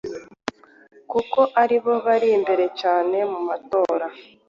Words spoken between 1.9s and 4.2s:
bari imbere cyane mu matora,